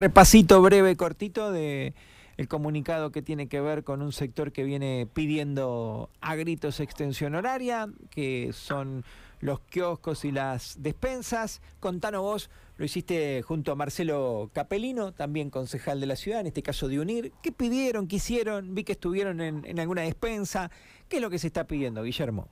Repasito 0.00 0.62
breve, 0.62 0.94
cortito 0.96 1.50
de 1.50 1.92
el 2.36 2.46
comunicado 2.46 3.10
que 3.10 3.20
tiene 3.20 3.48
que 3.48 3.60
ver 3.60 3.82
con 3.82 4.00
un 4.00 4.12
sector 4.12 4.52
que 4.52 4.62
viene 4.62 5.08
pidiendo 5.12 6.08
a 6.20 6.36
gritos 6.36 6.78
extensión 6.78 7.34
horaria, 7.34 7.88
que 8.08 8.52
son 8.52 9.04
los 9.40 9.58
kioscos 9.58 10.24
y 10.24 10.30
las 10.30 10.80
despensas. 10.80 11.60
Contanos 11.80 12.22
vos, 12.22 12.48
lo 12.76 12.84
hiciste 12.84 13.42
junto 13.42 13.72
a 13.72 13.74
Marcelo 13.74 14.52
Capelino, 14.52 15.10
también 15.10 15.50
concejal 15.50 15.98
de 15.98 16.06
la 16.06 16.14
ciudad, 16.14 16.42
en 16.42 16.46
este 16.46 16.62
caso 16.62 16.86
de 16.86 17.00
UNIR. 17.00 17.32
¿Qué 17.42 17.50
pidieron, 17.50 18.06
qué 18.06 18.16
hicieron? 18.16 18.76
Vi 18.76 18.84
que 18.84 18.92
estuvieron 18.92 19.40
en, 19.40 19.64
en 19.64 19.80
alguna 19.80 20.02
despensa. 20.02 20.70
¿Qué 21.08 21.16
es 21.16 21.22
lo 21.22 21.28
que 21.28 21.40
se 21.40 21.48
está 21.48 21.66
pidiendo, 21.66 22.04
Guillermo? 22.04 22.46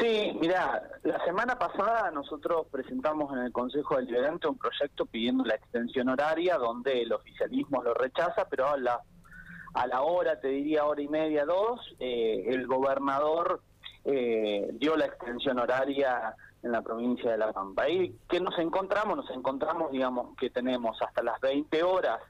Sí, 0.00 0.36
mira, 0.40 0.82
la 1.04 1.24
semana 1.24 1.56
pasada 1.56 2.10
nosotros 2.10 2.66
presentamos 2.70 3.32
en 3.32 3.44
el 3.44 3.52
Consejo 3.52 3.96
Deliberante 3.96 4.48
un 4.48 4.58
proyecto 4.58 5.06
pidiendo 5.06 5.44
la 5.44 5.54
extensión 5.54 6.08
horaria 6.08 6.58
donde 6.58 7.02
el 7.02 7.12
oficialismo 7.12 7.82
lo 7.82 7.94
rechaza, 7.94 8.48
pero 8.48 8.68
a 8.68 8.76
la, 8.76 9.00
a 9.74 9.86
la 9.86 10.02
hora, 10.02 10.40
te 10.40 10.48
diría 10.48 10.84
hora 10.84 11.00
y 11.00 11.08
media, 11.08 11.44
dos, 11.44 11.80
eh, 12.00 12.44
el 12.48 12.66
gobernador 12.66 13.62
eh, 14.04 14.68
dio 14.72 14.96
la 14.96 15.06
extensión 15.06 15.60
horaria 15.60 16.34
en 16.64 16.72
la 16.72 16.82
provincia 16.82 17.30
de 17.30 17.38
La 17.38 17.52
Pampa. 17.52 17.88
¿Y 17.88 18.18
qué 18.28 18.40
nos 18.40 18.58
encontramos? 18.58 19.16
Nos 19.16 19.30
encontramos, 19.30 19.92
digamos, 19.92 20.36
que 20.36 20.50
tenemos 20.50 21.00
hasta 21.02 21.22
las 21.22 21.40
20 21.40 21.82
horas 21.84 22.20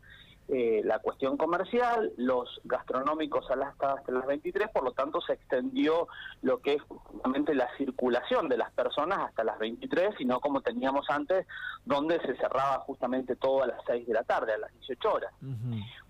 eh, 0.48 0.82
la 0.84 0.98
cuestión 0.98 1.38
comercial, 1.38 2.12
los 2.18 2.60
gastronómicos 2.64 3.46
hasta 3.50 4.12
las 4.12 4.26
23, 4.26 4.68
por 4.68 4.84
lo 4.84 4.92
tanto 4.92 5.20
se 5.22 5.32
extendió 5.32 6.08
lo 6.42 6.60
que 6.60 6.74
es 6.74 6.82
justamente 6.82 7.54
la 7.54 7.68
circulación 7.78 8.48
de 8.50 8.58
las 8.58 8.70
personas 8.72 9.20
hasta 9.20 9.42
las 9.42 9.58
23 9.58 10.16
y 10.18 10.26
no 10.26 10.40
como 10.40 10.60
teníamos 10.60 11.08
antes, 11.08 11.46
donde 11.86 12.20
se 12.20 12.36
cerraba 12.36 12.80
justamente 12.80 13.36
todo 13.36 13.62
a 13.62 13.68
las 13.68 13.80
6 13.86 14.06
de 14.06 14.12
la 14.12 14.24
tarde, 14.24 14.52
a 14.52 14.58
las 14.58 14.72
18 14.74 15.12
horas. 15.12 15.32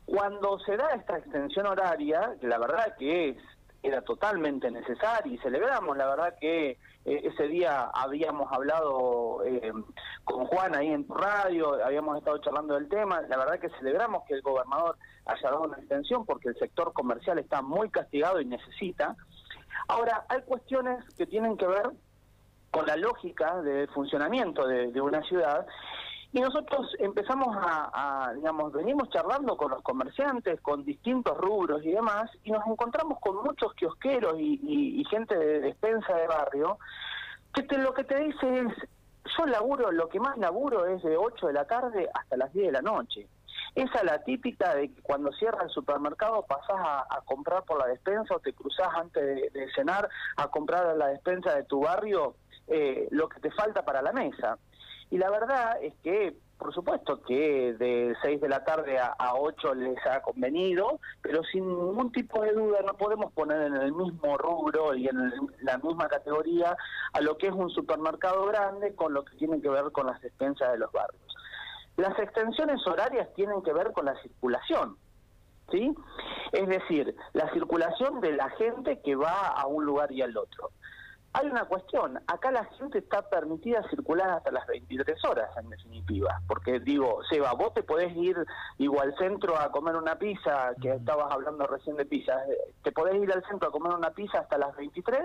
Cuando 0.04 0.58
se 0.60 0.76
da 0.76 0.90
esta 0.90 1.16
extensión 1.18 1.66
horaria, 1.66 2.34
que 2.40 2.48
la 2.48 2.58
verdad 2.58 2.96
que 2.98 3.30
es 3.30 3.36
era 3.84 4.00
totalmente 4.00 4.70
necesaria 4.70 5.32
y 5.32 5.38
celebramos, 5.38 5.94
la 5.96 6.06
verdad 6.06 6.34
que 6.40 6.70
eh, 6.70 6.78
ese 7.04 7.48
día 7.48 7.90
habíamos 7.92 8.50
hablado 8.50 9.44
eh, 9.44 9.72
con 10.24 10.46
Juan 10.46 10.74
ahí 10.74 10.88
en 10.88 11.06
tu 11.06 11.12
radio, 11.12 11.84
habíamos 11.84 12.16
estado 12.16 12.38
charlando 12.38 12.74
del 12.74 12.88
tema, 12.88 13.20
la 13.28 13.36
verdad 13.36 13.60
que 13.60 13.68
celebramos 13.78 14.24
que 14.26 14.34
el 14.34 14.42
gobernador 14.42 14.96
haya 15.26 15.50
dado 15.50 15.64
una 15.64 15.76
extensión 15.76 16.24
porque 16.24 16.48
el 16.48 16.58
sector 16.58 16.94
comercial 16.94 17.38
está 17.38 17.60
muy 17.60 17.90
castigado 17.90 18.40
y 18.40 18.46
necesita. 18.46 19.16
Ahora, 19.86 20.24
hay 20.30 20.40
cuestiones 20.42 21.04
que 21.18 21.26
tienen 21.26 21.58
que 21.58 21.66
ver 21.66 21.90
con 22.70 22.86
la 22.86 22.96
lógica 22.96 23.60
de 23.60 23.86
funcionamiento 23.88 24.66
de 24.66 25.00
una 25.00 25.22
ciudad 25.22 25.66
y 26.34 26.40
nosotros 26.40 26.88
empezamos 26.98 27.56
a, 27.56 28.32
digamos, 28.34 28.72
venimos 28.72 29.08
charlando 29.10 29.56
con 29.56 29.70
los 29.70 29.80
comerciantes, 29.82 30.60
con 30.60 30.84
distintos 30.84 31.38
rubros 31.38 31.84
y 31.84 31.92
demás, 31.92 32.28
y 32.42 32.50
nos 32.50 32.66
encontramos 32.66 33.20
con 33.20 33.36
muchos 33.44 33.72
kiosqueros 33.74 34.34
y, 34.40 35.04
gente 35.08 35.38
de 35.38 35.60
despensa 35.60 36.12
de 36.16 36.26
barrio, 36.26 36.78
que 37.52 37.78
lo 37.78 37.94
que 37.94 38.02
te 38.02 38.18
dice 38.18 38.62
es, 38.62 38.74
yo 39.38 39.46
laburo, 39.46 39.92
lo 39.92 40.08
que 40.08 40.18
más 40.18 40.36
laburo 40.36 40.86
es 40.86 41.04
de 41.04 41.16
8 41.16 41.46
de 41.46 41.52
la 41.52 41.66
tarde 41.66 42.08
hasta 42.12 42.36
las 42.36 42.52
10 42.52 42.66
de 42.66 42.72
la 42.72 42.82
noche. 42.82 43.28
Esa 43.76 43.98
es 43.98 44.04
la 44.04 44.24
típica 44.24 44.74
de 44.74 44.92
que 44.92 45.02
cuando 45.02 45.30
cierra 45.34 45.62
el 45.62 45.70
supermercado 45.70 46.44
pasás 46.46 47.06
a, 47.10 47.20
comprar 47.26 47.62
por 47.62 47.78
la 47.78 47.86
despensa 47.86 48.34
o 48.34 48.40
te 48.40 48.52
cruzás 48.54 48.88
antes 48.96 49.52
de, 49.52 49.68
cenar 49.76 50.08
a 50.36 50.48
comprar 50.48 50.84
a 50.84 50.94
la 50.96 51.06
despensa 51.06 51.54
de 51.54 51.62
tu 51.62 51.82
barrio 51.82 52.34
eh, 52.66 53.06
lo 53.12 53.28
que 53.28 53.38
te 53.38 53.52
falta 53.52 53.84
para 53.84 54.02
la 54.02 54.12
mesa. 54.12 54.58
Y 55.10 55.18
la 55.18 55.30
verdad 55.30 55.82
es 55.82 55.94
que, 56.02 56.36
por 56.58 56.72
supuesto, 56.74 57.20
que 57.22 57.74
de 57.74 58.14
6 58.22 58.40
de 58.40 58.48
la 58.48 58.64
tarde 58.64 58.98
a, 58.98 59.34
8 59.34 59.74
les 59.74 60.06
ha 60.06 60.22
convenido, 60.22 61.00
pero 61.22 61.42
sin 61.44 61.66
ningún 61.66 62.10
tipo 62.12 62.42
de 62.42 62.52
duda 62.52 62.80
no 62.86 62.94
podemos 62.94 63.32
poner 63.32 63.62
en 63.62 63.76
el 63.76 63.92
mismo 63.92 64.36
rubro 64.38 64.94
y 64.94 65.08
en 65.08 65.32
la 65.62 65.78
misma 65.78 66.08
categoría 66.08 66.76
a 67.12 67.20
lo 67.20 67.36
que 67.36 67.48
es 67.48 67.52
un 67.52 67.70
supermercado 67.70 68.46
grande 68.46 68.94
con 68.94 69.12
lo 69.12 69.24
que 69.24 69.36
tiene 69.36 69.60
que 69.60 69.68
ver 69.68 69.90
con 69.92 70.06
las 70.06 70.20
despensas 70.20 70.72
de 70.72 70.78
los 70.78 70.90
barrios. 70.92 71.22
Las 71.96 72.18
extensiones 72.18 72.84
horarias 72.86 73.28
tienen 73.34 73.62
que 73.62 73.72
ver 73.72 73.92
con 73.92 74.06
la 74.06 74.20
circulación. 74.20 74.96
¿Sí? 75.70 75.94
Es 76.52 76.68
decir, 76.68 77.16
la 77.32 77.50
circulación 77.52 78.20
de 78.20 78.32
la 78.32 78.50
gente 78.50 79.00
que 79.00 79.16
va 79.16 79.48
a 79.48 79.66
un 79.66 79.84
lugar 79.84 80.12
y 80.12 80.20
al 80.20 80.36
otro. 80.36 80.70
Hay 81.36 81.48
una 81.48 81.64
cuestión, 81.64 82.16
acá 82.28 82.52
la 82.52 82.64
gente 82.78 82.98
está 82.98 83.28
permitida 83.28 83.82
circular 83.90 84.30
hasta 84.30 84.52
las 84.52 84.64
23 84.68 85.24
horas 85.24 85.50
en 85.56 85.68
definitiva, 85.68 86.40
porque 86.46 86.78
digo, 86.78 87.22
Seba, 87.28 87.52
vos 87.54 87.74
te 87.74 87.82
podés 87.82 88.16
ir 88.16 88.36
igual 88.78 89.08
al 89.08 89.18
centro 89.18 89.58
a 89.58 89.72
comer 89.72 89.96
una 89.96 90.16
pizza, 90.16 90.70
que 90.80 90.94
estabas 90.94 91.32
hablando 91.32 91.66
recién 91.66 91.96
de 91.96 92.06
pizza, 92.06 92.40
te 92.84 92.92
podés 92.92 93.20
ir 93.20 93.32
al 93.32 93.44
centro 93.46 93.68
a 93.68 93.72
comer 93.72 93.94
una 93.94 94.10
pizza 94.10 94.38
hasta 94.38 94.58
las 94.58 94.76
23, 94.76 95.22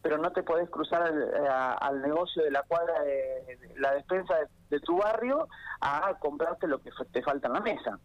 pero 0.00 0.16
no 0.16 0.32
te 0.32 0.42
podés 0.42 0.70
cruzar 0.70 1.02
al, 1.02 2.00
negocio 2.00 2.42
de 2.42 2.50
la 2.50 2.62
cuadra 2.62 3.02
de, 3.02 3.58
la 3.76 3.92
despensa 3.92 4.34
de, 4.70 4.80
tu 4.80 4.96
barrio 4.96 5.46
a 5.82 6.14
comprarte 6.20 6.66
lo 6.66 6.80
que 6.80 6.90
te 7.12 7.22
falta 7.22 7.48
en 7.48 7.52
la 7.52 7.60
mesa. 7.60 7.98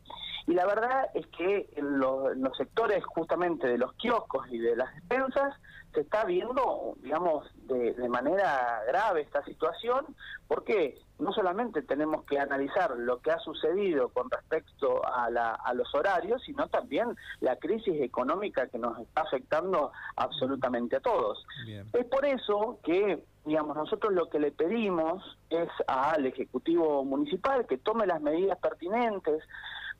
Y 0.48 0.54
la 0.54 0.66
verdad 0.66 1.10
es 1.14 1.26
que 1.28 1.70
en 1.76 2.00
los 2.00 2.58
sectores 2.58 3.04
justamente 3.06 3.68
de 3.68 3.78
los 3.78 3.94
kioscos 3.94 4.46
y 4.50 4.60
de 4.60 4.76
las 4.76 4.94
despensas, 4.96 5.56
se 5.94 6.02
está 6.02 6.26
viendo, 6.26 6.96
digamos, 7.02 7.48
de, 7.68 7.94
manera 8.10 8.82
grave 8.88 9.22
esta 9.22 9.44
situación, 9.44 10.06
porque 10.48 10.98
no 11.20 11.32
solamente 11.32 11.82
tenemos 11.82 12.26
que 12.26 12.40
analizar 12.40 12.92
lo 12.98 13.22
que 13.22 13.32
ha 13.32 13.40
sucedido 13.40 14.10
con 14.10 14.30
respecto 14.30 15.02
a, 15.06 15.30
los 15.74 15.94
horarios, 15.96 16.42
sino 16.44 16.68
también 16.68 17.16
la 17.40 17.56
crisis 17.58 18.02
económica 18.02 18.68
que 18.68 18.78
nos 18.78 19.00
está 19.00 19.22
afectando 19.22 19.92
absolutamente 20.16 20.98
a 20.98 21.00
todos. 21.00 21.46
Es 21.94 22.06
por 22.06 22.26
eso 22.26 22.80
que 22.84 23.24
digamos, 23.46 23.76
nosotros 23.76 24.14
lo 24.14 24.30
que 24.30 24.40
le 24.40 24.52
pedimos 24.52 25.38
es 25.50 25.68
al 25.88 26.26
Ejecutivo 26.26 27.04
Municipal 27.04 27.68
que 27.68 27.78
tome 27.78 28.08
las 28.08 28.22
medidas 28.22 28.58
pertinentes, 28.60 29.44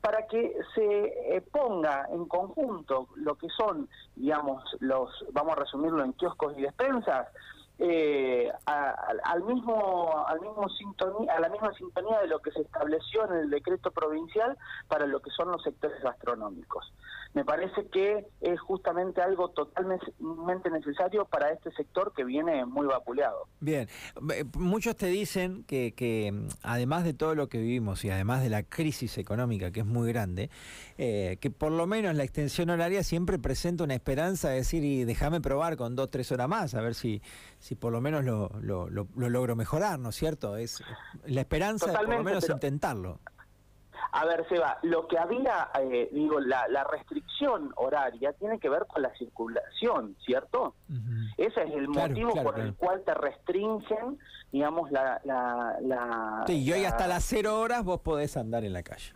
para 0.04 0.26
que 0.26 0.54
se 0.74 1.34
eh, 1.34 1.40
ponga 1.50 2.06
en 2.10 2.26
conjunto 2.26 3.08
lo 3.14 3.38
que 3.38 3.48
son, 3.48 3.88
digamos, 4.14 4.62
los, 4.80 5.08
vamos 5.32 5.52
a 5.56 5.60
resumirlo 5.60 6.04
en 6.04 6.12
kioscos 6.12 6.52
y 6.58 6.60
despensas, 6.60 7.28
eh, 7.78 8.50
al 8.66 9.42
mismo 9.42 10.26
al 10.26 10.40
mismo 10.40 10.68
sintonía 10.68 11.32
a 11.34 11.40
la 11.40 11.48
misma 11.48 11.72
sintonía 11.74 12.20
de 12.20 12.28
lo 12.28 12.38
que 12.40 12.52
se 12.52 12.60
estableció 12.62 13.24
en 13.28 13.36
el 13.36 13.50
decreto 13.50 13.90
provincial 13.90 14.56
para 14.86 15.06
lo 15.06 15.20
que 15.20 15.30
son 15.30 15.50
los 15.50 15.62
sectores 15.62 16.00
gastronómicos 16.02 16.92
me 17.34 17.44
parece 17.44 17.86
que 17.92 18.26
es 18.40 18.60
justamente 18.60 19.20
algo 19.20 19.50
totalmente 19.50 20.70
necesario 20.70 21.24
para 21.24 21.50
este 21.50 21.72
sector 21.72 22.12
que 22.14 22.24
viene 22.24 22.64
muy 22.64 22.86
vapuleado. 22.86 23.48
Bien, 23.58 23.88
eh, 24.32 24.44
muchos 24.56 24.96
te 24.96 25.06
dicen 25.06 25.64
que, 25.64 25.94
que 25.94 26.30
mm, 26.32 26.48
además 26.62 27.02
de 27.02 27.12
todo 27.12 27.34
lo 27.34 27.48
que 27.48 27.58
vivimos 27.58 28.04
y 28.04 28.10
además 28.10 28.42
de 28.42 28.50
la 28.50 28.62
crisis 28.62 29.18
económica 29.18 29.72
que 29.72 29.80
es 29.80 29.86
muy 29.86 30.08
grande, 30.12 30.48
eh, 30.96 31.38
que 31.40 31.50
por 31.50 31.72
lo 31.72 31.88
menos 31.88 32.14
la 32.14 32.22
extensión 32.22 32.70
horaria 32.70 33.02
siempre 33.02 33.40
presenta 33.40 33.82
una 33.82 33.94
esperanza 33.94 34.50
de 34.50 34.56
decir, 34.56 34.84
y 34.84 35.02
déjame 35.02 35.40
probar 35.40 35.76
con 35.76 35.96
dos, 35.96 36.10
tres 36.10 36.30
horas 36.30 36.48
más, 36.48 36.74
a 36.76 36.80
ver 36.82 36.94
si, 36.94 37.20
si 37.64 37.76
por 37.76 37.92
lo 37.92 38.02
menos 38.02 38.22
lo, 38.26 38.50
lo, 38.60 38.90
lo, 38.90 39.06
logro 39.16 39.56
mejorar, 39.56 39.98
¿no 39.98 40.10
es 40.10 40.16
cierto? 40.16 40.58
Es 40.58 40.84
la 41.24 41.40
esperanza 41.40 41.86
de 41.86 41.96
por 41.96 42.08
lo 42.10 42.22
menos 42.22 42.46
intentarlo. 42.50 43.20
A 44.12 44.26
ver, 44.26 44.46
Seba, 44.50 44.76
lo 44.82 45.08
que 45.08 45.18
había, 45.18 45.70
eh, 45.80 46.10
digo, 46.12 46.40
la, 46.40 46.84
restricción 46.84 47.72
horaria 47.76 48.34
tiene 48.34 48.58
que 48.58 48.68
ver 48.68 48.84
con 48.86 49.00
la 49.00 49.14
circulación, 49.14 50.14
¿cierto? 50.26 50.74
Ese 51.38 51.62
es 51.62 51.72
el 51.72 51.88
motivo 51.88 52.34
por 52.42 52.60
el 52.60 52.74
cual 52.74 53.02
te 53.02 53.14
restringen, 53.14 54.18
digamos, 54.52 54.90
la... 54.92 55.22
la, 55.24 56.44
sí, 56.46 56.62
y 56.62 56.70
hoy 56.70 56.84
hasta 56.84 57.06
las 57.06 57.24
cero 57.24 57.60
horas 57.60 57.82
vos 57.82 58.00
podés 58.00 58.36
andar 58.36 58.62
en 58.64 58.74
la 58.74 58.82
calle. 58.82 59.14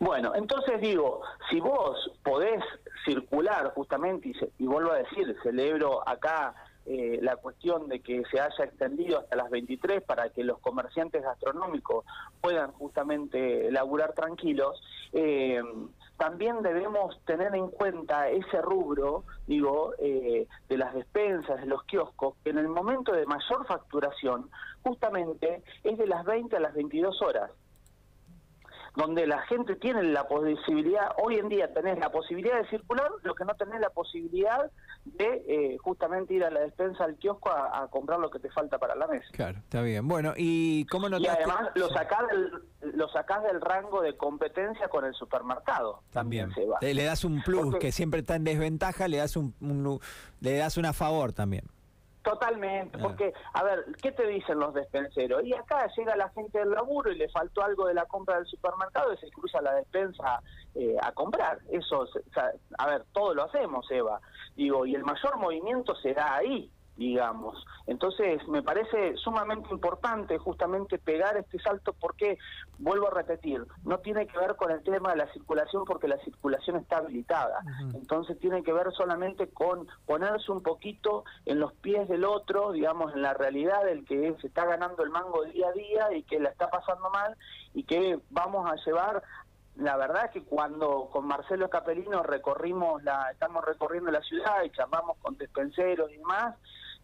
Bueno, 0.00 0.34
entonces 0.34 0.80
digo, 0.80 1.22
si 1.48 1.60
vos 1.60 2.10
podés 2.24 2.60
circular 3.04 3.72
justamente, 3.76 4.30
y, 4.30 4.64
y 4.64 4.66
vuelvo 4.66 4.90
a 4.90 4.96
decir, 4.96 5.36
celebro 5.44 6.06
acá 6.08 6.56
eh, 6.86 7.18
la 7.22 7.36
cuestión 7.36 7.88
de 7.88 8.00
que 8.00 8.22
se 8.30 8.40
haya 8.40 8.64
extendido 8.64 9.18
hasta 9.18 9.36
las 9.36 9.50
23 9.50 10.02
para 10.02 10.28
que 10.28 10.44
los 10.44 10.58
comerciantes 10.58 11.22
gastronómicos 11.22 12.04
puedan 12.40 12.72
justamente 12.72 13.70
laburar 13.70 14.12
tranquilos, 14.12 14.82
eh, 15.12 15.62
también 16.16 16.62
debemos 16.62 17.18
tener 17.24 17.54
en 17.54 17.68
cuenta 17.68 18.28
ese 18.28 18.60
rubro, 18.62 19.24
digo, 19.46 19.94
eh, 19.98 20.46
de 20.68 20.78
las 20.78 20.94
despensas, 20.94 21.60
de 21.60 21.66
los 21.66 21.82
kioscos, 21.84 22.34
que 22.44 22.50
en 22.50 22.58
el 22.58 22.68
momento 22.68 23.12
de 23.12 23.26
mayor 23.26 23.66
facturación 23.66 24.50
justamente 24.82 25.62
es 25.82 25.98
de 25.98 26.06
las 26.06 26.24
20 26.24 26.56
a 26.56 26.60
las 26.60 26.74
22 26.74 27.20
horas. 27.22 27.50
Donde 28.94 29.26
la 29.26 29.42
gente 29.42 29.74
tiene 29.74 30.02
la 30.04 30.28
posibilidad, 30.28 31.10
hoy 31.22 31.36
en 31.36 31.48
día 31.48 31.72
tenés 31.72 31.98
la 31.98 32.10
posibilidad 32.10 32.60
de 32.60 32.68
circular, 32.68 33.10
lo 33.22 33.34
que 33.34 33.44
no 33.44 33.54
tenés 33.54 33.80
la 33.80 33.90
posibilidad 33.90 34.70
de 35.04 35.44
eh, 35.48 35.78
justamente 35.78 36.34
ir 36.34 36.44
a 36.44 36.50
la 36.50 36.60
despensa 36.60 37.04
al 37.04 37.16
kiosco 37.16 37.50
a, 37.50 37.88
comprar 37.90 38.20
lo 38.20 38.30
que 38.30 38.38
te 38.38 38.50
falta 38.50 38.78
para 38.78 38.94
la 38.94 39.06
mesa. 39.08 39.26
Claro, 39.32 39.58
está 39.58 39.82
bien. 39.82 40.06
Bueno, 40.06 40.32
¿y 40.36 40.86
cómo 40.86 41.08
no 41.08 41.18
Y 41.18 41.26
además 41.26 41.70
lo 41.74 41.88
sacás, 41.88 42.28
del, 42.28 42.52
lo 42.94 43.08
sacás 43.08 43.42
del 43.42 43.60
rango 43.60 44.00
de 44.00 44.16
competencia 44.16 44.88
con 44.88 45.04
el 45.04 45.14
supermercado. 45.14 46.00
También. 46.12 46.52
Le 46.80 47.04
das 47.04 47.24
un 47.24 47.42
plus, 47.42 47.76
que 47.76 47.90
siempre 47.90 48.20
está 48.20 48.36
en 48.36 48.44
desventaja, 48.44 49.08
le 49.08 49.16
das 49.16 49.36
un, 49.36 49.54
un 49.60 50.00
le 50.40 50.56
das 50.56 50.76
una 50.76 50.92
favor 50.92 51.32
también. 51.32 51.64
Totalmente, 52.24 52.96
porque, 52.96 53.34
a 53.52 53.62
ver, 53.62 53.84
¿qué 54.00 54.10
te 54.10 54.26
dicen 54.26 54.58
los 54.58 54.72
despenseros? 54.72 55.44
Y 55.44 55.52
acá 55.52 55.86
llega 55.94 56.16
la 56.16 56.30
gente 56.30 56.58
del 56.58 56.70
laburo 56.70 57.12
y 57.12 57.18
le 57.18 57.28
faltó 57.28 57.62
algo 57.62 57.86
de 57.86 57.92
la 57.92 58.06
compra 58.06 58.36
del 58.36 58.46
supermercado 58.46 59.12
y 59.12 59.18
se 59.18 59.30
cruza 59.30 59.60
la 59.60 59.74
despensa 59.74 60.40
eh, 60.74 60.96
a 61.02 61.12
comprar. 61.12 61.58
Eso, 61.70 62.08
a 62.78 62.86
ver, 62.86 63.04
todo 63.12 63.34
lo 63.34 63.42
hacemos, 63.44 63.90
Eva. 63.90 64.22
Digo, 64.56 64.86
y 64.86 64.94
el 64.94 65.04
mayor 65.04 65.36
movimiento 65.36 65.94
será 65.96 66.36
ahí 66.36 66.70
digamos. 66.96 67.64
Entonces, 67.86 68.46
me 68.48 68.62
parece 68.62 69.16
sumamente 69.16 69.68
importante 69.70 70.38
justamente 70.38 70.98
pegar 70.98 71.36
este 71.36 71.58
salto 71.58 71.92
porque, 71.92 72.38
vuelvo 72.78 73.08
a 73.08 73.10
repetir, 73.10 73.66
no 73.84 73.98
tiene 73.98 74.26
que 74.26 74.38
ver 74.38 74.56
con 74.56 74.70
el 74.70 74.82
tema 74.82 75.10
de 75.10 75.16
la 75.16 75.32
circulación 75.32 75.84
porque 75.84 76.08
la 76.08 76.18
circulación 76.18 76.76
está 76.76 76.98
habilitada. 76.98 77.60
Entonces, 77.94 78.38
tiene 78.38 78.62
que 78.62 78.72
ver 78.72 78.92
solamente 78.92 79.48
con 79.48 79.86
ponerse 80.06 80.52
un 80.52 80.62
poquito 80.62 81.24
en 81.46 81.60
los 81.60 81.72
pies 81.74 82.08
del 82.08 82.24
otro, 82.24 82.72
digamos, 82.72 83.12
en 83.14 83.22
la 83.22 83.34
realidad 83.34 83.84
del 83.84 84.04
que 84.04 84.34
se 84.40 84.46
está 84.46 84.64
ganando 84.64 85.02
el 85.02 85.10
mango 85.10 85.44
día 85.44 85.68
a 85.68 85.72
día 85.72 86.12
y 86.16 86.22
que 86.22 86.40
la 86.40 86.50
está 86.50 86.68
pasando 86.70 87.10
mal 87.10 87.36
y 87.74 87.82
que 87.82 88.20
vamos 88.30 88.70
a 88.70 88.76
llevar 88.86 89.22
la 89.76 89.96
verdad 89.96 90.26
es 90.26 90.30
que 90.30 90.44
cuando 90.44 91.08
con 91.10 91.26
Marcelo 91.26 91.68
Capelino 91.68 92.22
recorrimos 92.22 93.02
la, 93.02 93.30
estamos 93.32 93.64
recorriendo 93.64 94.10
la 94.10 94.22
ciudad 94.22 94.62
y 94.62 94.70
charlamos 94.70 95.16
con 95.18 95.36
despenseros 95.36 96.10
y 96.12 96.16
demás, 96.18 96.54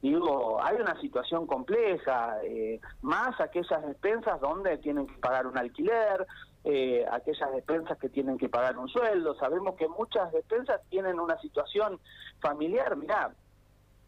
digo, 0.00 0.62
hay 0.62 0.76
una 0.76 0.99
situación 1.00 1.46
compleja, 1.46 2.38
eh, 2.44 2.81
más 3.02 3.40
aquellas 3.40 3.84
despensas 3.84 4.40
donde 4.40 4.78
tienen 4.78 5.06
que 5.06 5.19
pagar 5.19 5.46
un 5.46 5.58
alquiler, 5.58 6.26
eh, 6.64 7.05
aquellas 7.11 7.52
despensas 7.52 7.99
que 7.99 8.08
tienen 8.08 8.38
que 8.38 8.49
pagar 8.49 8.78
un 8.78 8.88
sueldo, 8.88 9.34
sabemos 9.34 9.75
que 9.75 9.88
muchas 9.88 10.31
despensas 10.32 10.81
tienen 10.90 11.19
una 11.19 11.38
situación 11.40 11.99
familiar, 12.40 12.96
mirá, 12.96 13.32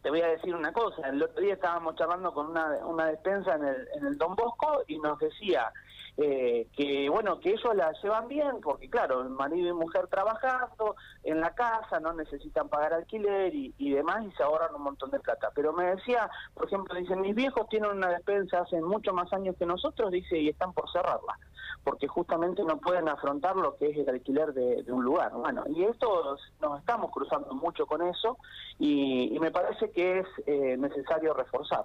te 0.01 0.09
voy 0.09 0.21
a 0.21 0.27
decir 0.27 0.55
una 0.55 0.71
cosa, 0.71 1.09
el 1.09 1.21
otro 1.21 1.41
día 1.41 1.53
estábamos 1.53 1.95
charlando 1.95 2.33
con 2.33 2.47
una, 2.47 2.77
una 2.85 3.07
despensa 3.07 3.55
en 3.55 3.65
el, 3.65 3.87
en 3.95 4.05
el 4.05 4.17
Don 4.17 4.35
Bosco 4.35 4.83
y 4.87 4.99
nos 4.99 5.19
decía, 5.19 5.71
eh, 6.17 6.67
que 6.75 7.09
bueno, 7.09 7.39
que 7.39 7.51
ellos 7.51 7.75
la 7.75 7.91
llevan 8.01 8.27
bien, 8.27 8.61
porque 8.61 8.89
claro, 8.89 9.23
marido 9.29 9.69
y 9.69 9.73
mujer 9.73 10.07
trabajando 10.07 10.95
en 11.23 11.39
la 11.39 11.55
casa, 11.55 11.99
no 11.99 12.13
necesitan 12.13 12.69
pagar 12.69 12.93
alquiler 12.93 13.53
y, 13.53 13.73
y, 13.77 13.91
demás, 13.91 14.23
y 14.25 14.31
se 14.33 14.43
ahorran 14.43 14.75
un 14.75 14.83
montón 14.83 15.11
de 15.11 15.19
plata. 15.19 15.49
Pero 15.55 15.73
me 15.73 15.85
decía, 15.95 16.29
por 16.53 16.67
ejemplo, 16.67 16.95
dicen, 16.95 17.21
mis 17.21 17.35
viejos 17.35 17.67
tienen 17.69 17.91
una 17.91 18.09
despensa 18.09 18.59
hace 18.59 18.81
mucho 18.81 19.13
más 19.13 19.31
años 19.33 19.55
que 19.57 19.65
nosotros, 19.65 20.11
dice, 20.11 20.37
y 20.37 20.49
están 20.49 20.73
por 20.73 20.91
cerrarla 20.91 21.37
porque 21.83 22.07
justamente 22.07 22.63
no 22.63 22.77
pueden 22.77 23.09
afrontar 23.09 23.55
lo 23.55 23.75
que 23.75 23.89
es 23.89 23.97
el 23.97 24.09
alquiler 24.09 24.53
de, 24.53 24.83
un 24.87 25.03
lugar. 25.03 25.33
Bueno, 25.33 25.63
y 25.67 25.83
esto 25.83 26.37
nos 26.61 26.79
estamos 26.79 27.11
cruzando 27.11 27.53
mucho 27.53 27.85
con 27.85 28.01
eso 28.01 28.37
y, 28.79 29.37
me 29.43 29.51
parece 29.51 29.91
que 29.91 30.19
es 30.19 30.27
eh, 30.45 30.77
necesario 30.77 31.33
reforzar. 31.33 31.83